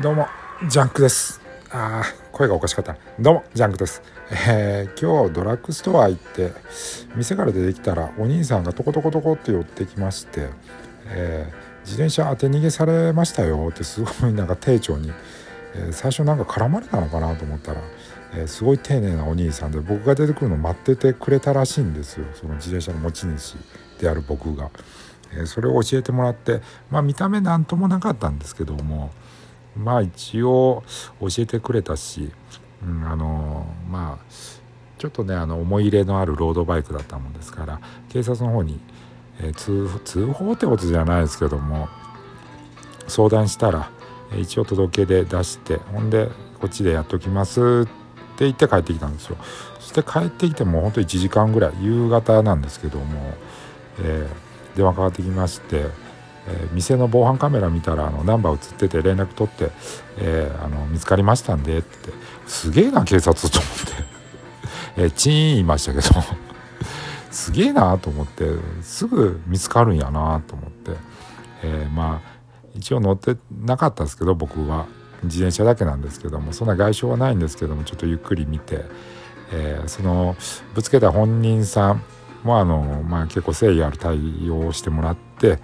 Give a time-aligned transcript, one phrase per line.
[0.00, 0.26] どうも
[0.70, 1.38] ジャンクです。
[1.70, 2.96] あー声がおかしかった。
[3.20, 4.02] どうもジャンクです、
[4.48, 6.52] えー、今日ドラッグストア行って
[7.14, 10.48] 店から出てきたらお兄さんがトコトコトコって寄ってきまして、
[11.08, 13.68] えー、自転車当て逃げされましたよ。
[13.68, 15.12] ってすごいなんか丁重に、
[15.74, 17.82] えー、最初なんか絡まれたのかなと思ったら、
[18.34, 22.24] えすごい丁寧なお兄さんで僕が出てくるの待っててくれたらしいんですよ。
[22.32, 23.56] その自転車の持ち主
[24.00, 24.70] である僕が。
[25.34, 29.10] えそれを教えてもらってまあ見た目なんともなかったんですけども
[29.76, 30.82] まあ一応
[31.20, 32.30] 教えてくれたし、
[32.84, 34.24] うん、あのまあ
[34.98, 38.78] ちょっとねあの思い入れのあるロードバイクだったもんですから警察の方に、
[39.40, 41.88] えー、通通報ってことじゃないですけども
[43.08, 43.90] 相談したら、
[44.40, 46.28] 一応届け出出してほんで
[46.60, 47.86] こっちでやっときますっ
[48.38, 49.36] て言って帰ってきたんですよ。
[49.80, 53.34] そして帰ってきてもほんと1時間ぐらい夕方なんですけども、
[53.98, 55.86] えー、電話かかってきまして
[56.48, 59.70] えー、店の防犯カメラ見たらあのナンバー映ってて連絡取って、
[60.18, 62.10] えー、あの見つかりましたんでって。
[62.46, 63.70] すげえな警察と思っ
[64.96, 65.02] て。
[65.02, 66.02] えー、チーン言いましたけど。
[67.30, 68.44] すげえなと思って。
[68.82, 70.92] すぐ見つかるんやなと思って、
[71.62, 72.32] え、まあ
[72.74, 74.86] 一応乗ってなかったですけど僕は。
[75.24, 78.84] 自転車だけなんですけどもそんな外傷はないんですけどもちょっとゆっくり見て、
[79.52, 80.34] え、その
[80.74, 82.02] ぶつけた本人さん
[82.42, 84.18] もあの、まあ、結構誠意ある対
[84.50, 85.60] 応をしてもらって。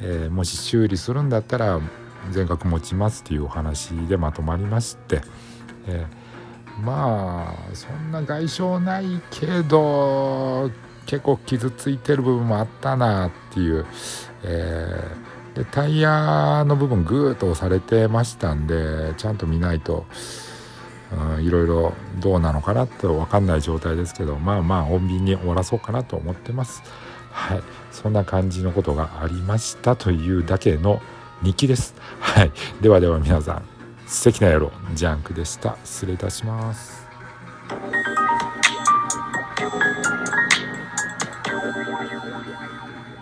[0.00, 1.80] えー、もし修理するんだったら
[2.30, 5.20] 全額持ちますっていうお話でまとまりまして、
[5.86, 10.70] えー、まあそんな外傷ないけど
[11.06, 13.86] 結構傷ついてる部分もあったなっていう、
[14.42, 20.06] えー、でタイヤの部分グーッと押されてましたんでちゃんと見ないと。
[21.40, 26.82] いろいろどうなのかなと分かんない状態ですけどまあまあ穏便に終わらそうかなと思ってます。
[27.34, 31.02] はい、そんな感じのことがありましたというだけの
[31.42, 31.94] 日記です。
[32.20, 33.62] はい、ではでは皆さん
[34.06, 35.76] 素敵な夜ジャンクでした。
[35.84, 37.04] 失礼いたします。